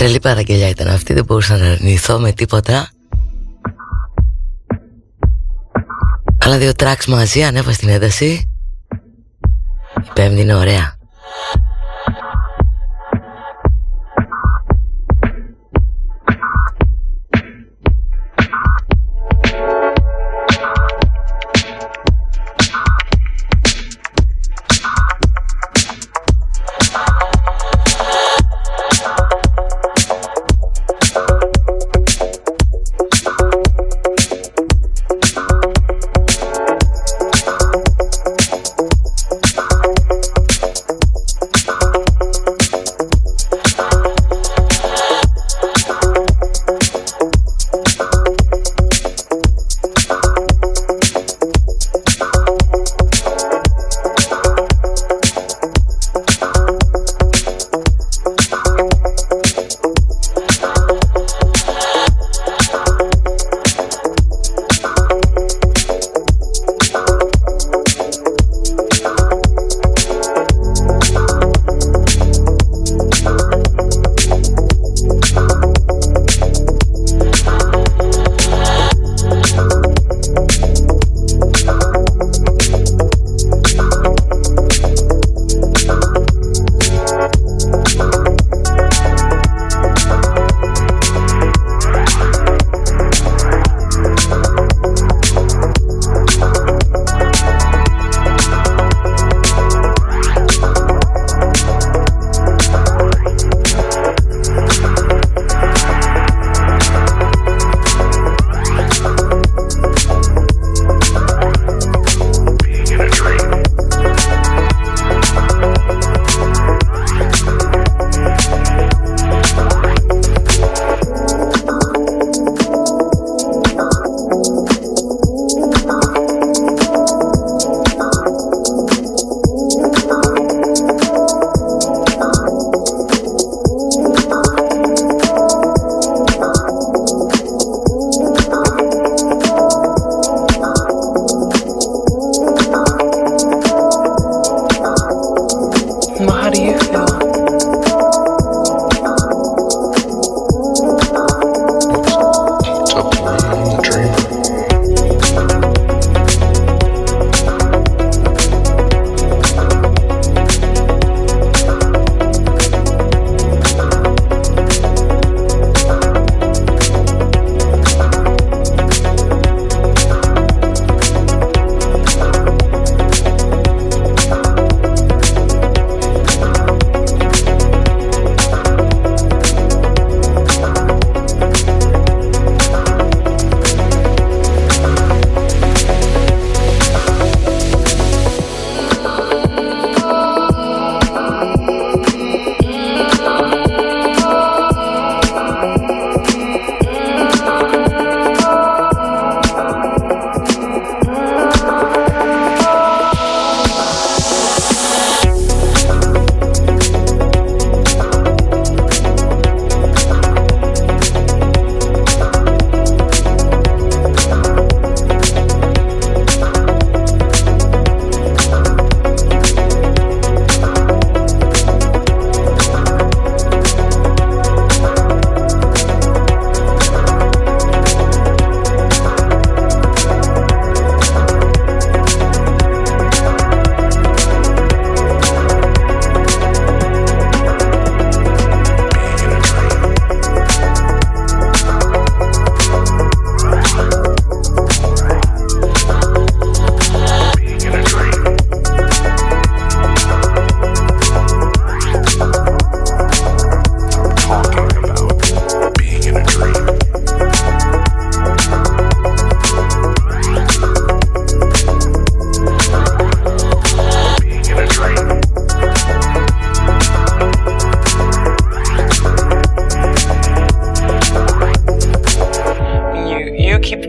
[0.00, 2.88] Τρελή παραγγελιά ήταν αυτή, δεν μπορούσα να αρνηθώ με τίποτα.
[6.38, 8.50] Αλλά δύο τραξ μαζί, ανέβα στην ένταση.
[9.96, 10.99] Η πέμπτη είναι ωραία.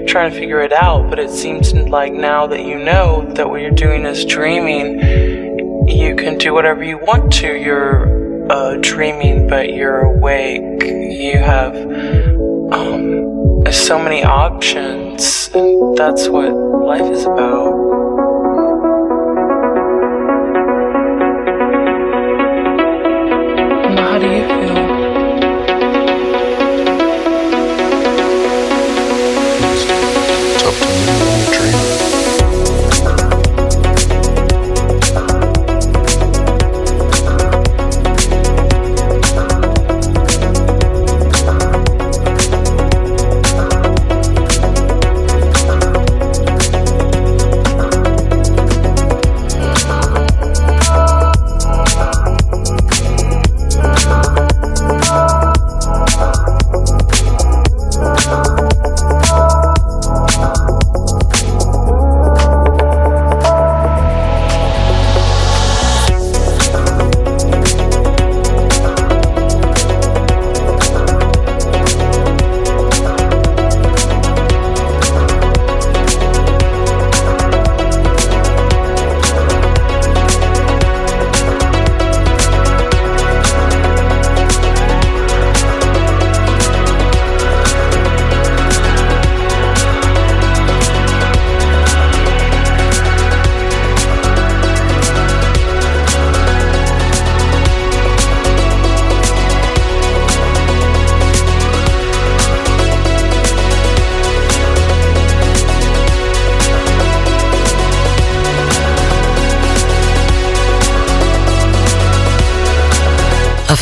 [0.05, 3.61] Trying to figure it out, but it seems like now that you know that what
[3.61, 7.55] you're doing is dreaming, you can do whatever you want to.
[7.55, 10.83] You're uh, dreaming, but you're awake.
[10.83, 11.75] You have
[12.73, 15.49] um, so many options.
[15.53, 18.10] And that's what life is about.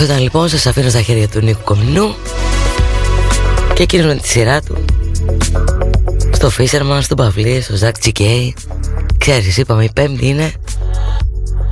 [0.02, 2.16] Αυτό ήταν λοιπόν, σας αφήνω στα χέρια του Νίκου Κομινού
[3.74, 4.86] και εκείνος με τη σειρά του.
[6.32, 8.56] Στο Fisherman, στον Παυλί, στο Ζακ Τσικέι
[9.18, 10.54] Ξέρεις, είπαμε η πέμπτη είναι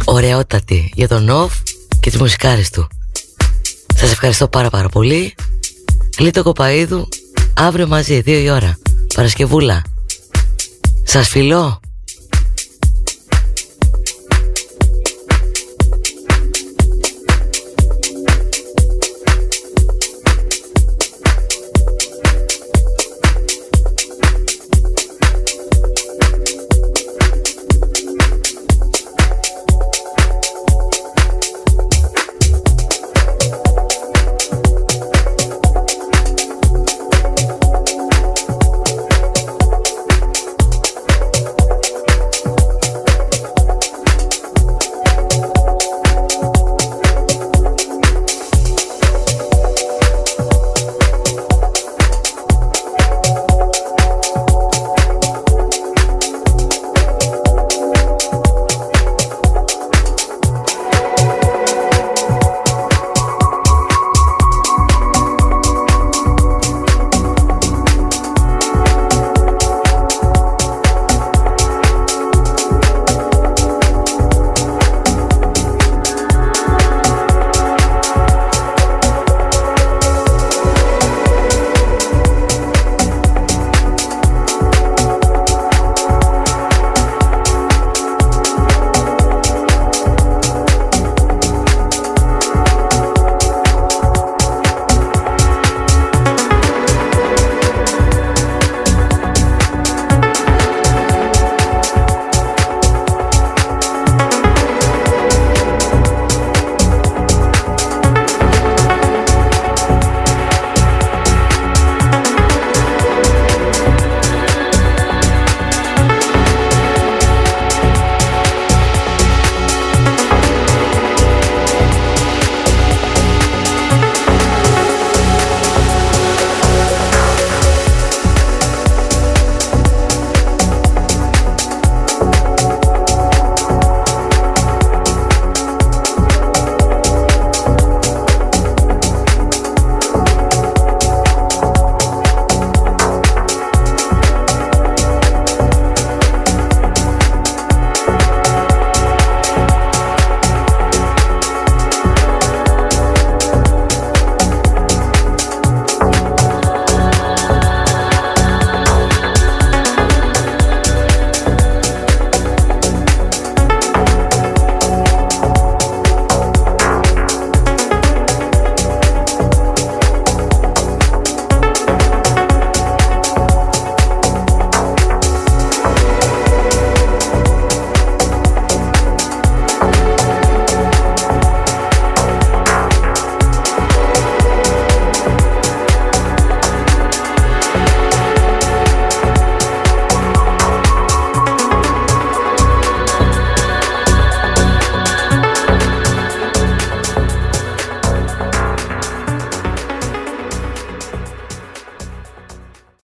[0.06, 1.54] ωραιότατη για τον Νοφ
[2.00, 2.88] και τις μουσικάρες του.
[3.96, 5.36] Σας ευχαριστώ πάρα πάρα πολύ.
[6.18, 7.08] Λίτο Κοπαίδου,
[7.54, 8.78] αύριο μαζί, δύο η ώρα.
[9.14, 9.82] Παρασκευούλα.
[11.04, 11.80] Σας φιλώ